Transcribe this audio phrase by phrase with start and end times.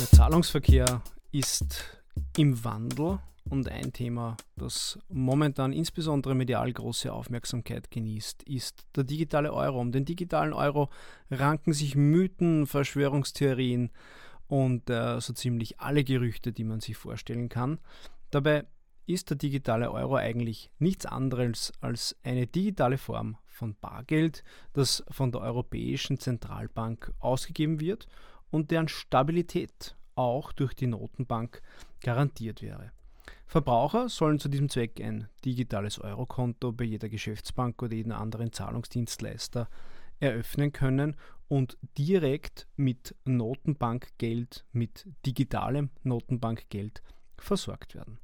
[0.00, 2.00] Der Zahlungsverkehr ist
[2.38, 3.18] im Wandel
[3.50, 9.78] und ein Thema, das momentan insbesondere medial große Aufmerksamkeit genießt, ist der digitale Euro.
[9.78, 10.88] Um den digitalen Euro
[11.30, 13.90] ranken sich Mythen, Verschwörungstheorien
[14.46, 17.78] und äh, so ziemlich alle Gerüchte, die man sich vorstellen kann.
[18.30, 18.64] Dabei
[19.04, 25.30] ist der digitale Euro eigentlich nichts anderes als eine digitale Form von Bargeld, das von
[25.30, 28.06] der Europäischen Zentralbank ausgegeben wird
[28.50, 31.62] und deren Stabilität auch durch die Notenbank
[32.02, 32.92] garantiert wäre.
[33.46, 39.68] Verbraucher sollen zu diesem Zweck ein digitales Eurokonto bei jeder Geschäftsbank oder jedem anderen Zahlungsdienstleister
[40.20, 41.16] eröffnen können
[41.48, 47.02] und direkt mit Notenbankgeld, mit digitalem Notenbankgeld
[47.38, 48.18] versorgt werden.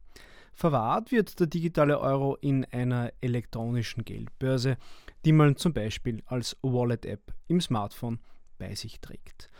[0.52, 4.78] Verwahrt wird der digitale Euro in einer elektronischen Geldbörse,
[5.24, 8.20] die man zum Beispiel als Wallet-App im Smartphone
[8.59, 9.51] bei sich trägt.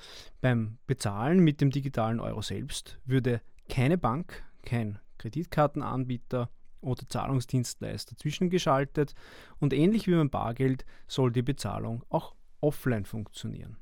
[0.41, 9.15] Beim Bezahlen mit dem digitalen Euro selbst würde keine Bank, kein Kreditkartenanbieter oder Zahlungsdienstleister zwischengeschaltet
[9.59, 13.77] und ähnlich wie beim Bargeld soll die Bezahlung auch offline funktionieren.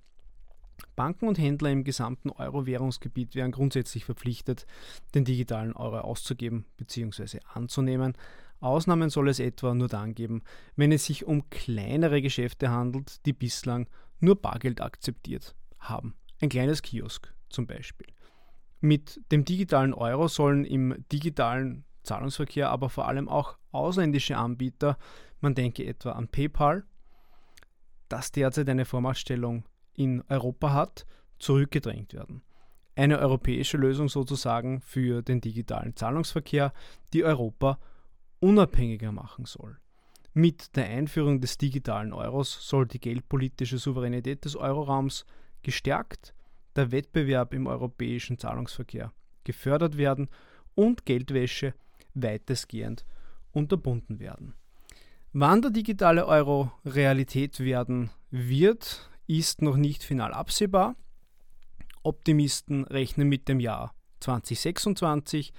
[0.97, 4.67] Banken und Händler im gesamten Euro-Währungsgebiet wären grundsätzlich verpflichtet,
[5.15, 7.41] den digitalen Euro auszugeben bzw.
[7.53, 8.17] anzunehmen.
[8.61, 10.43] Ausnahmen soll es etwa nur dann geben,
[10.77, 13.89] wenn es sich um kleinere Geschäfte handelt, die bislang
[14.21, 16.15] nur Bargeld akzeptiert haben.
[16.41, 18.07] Ein kleines Kiosk zum Beispiel.
[18.81, 24.99] Mit dem digitalen Euro sollen im digitalen Zahlungsverkehr aber vor allem auch ausländische Anbieter,
[25.41, 26.85] man denke etwa an PayPal,
[28.09, 31.07] das derzeit eine Vormachtstellung in Europa hat,
[31.39, 32.43] zurückgedrängt werden.
[32.97, 36.73] Eine europäische Lösung sozusagen für den digitalen Zahlungsverkehr,
[37.13, 37.79] die Europa
[38.39, 39.79] unabhängiger machen soll.
[40.37, 45.25] Mit der Einführung des digitalen Euros soll die geldpolitische Souveränität des Euroraums
[45.63, 46.35] gestärkt,
[46.75, 49.13] der Wettbewerb im europäischen Zahlungsverkehr
[49.45, 50.29] gefördert werden
[50.75, 51.73] und Geldwäsche
[52.15, 53.07] weitestgehend
[53.53, 54.55] unterbunden werden.
[55.33, 60.97] Wann der digitale Euro Realität werden wird, ist noch nicht final absehbar.
[62.03, 65.53] Optimisten rechnen mit dem Jahr 2026,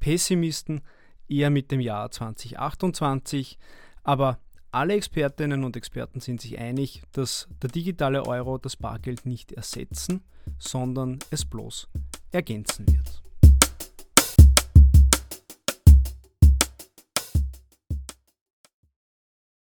[0.00, 0.80] Pessimisten
[1.28, 3.58] eher mit dem Jahr 2028.
[4.06, 4.38] Aber
[4.70, 10.22] alle Expertinnen und Experten sind sich einig, dass der digitale Euro das Bargeld nicht ersetzen,
[10.58, 11.88] sondern es bloß
[12.30, 13.25] ergänzen wird.